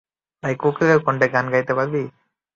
[0.43, 2.03] তাহলেই কোকিল কন্ঠে গান গাইতে পারবি।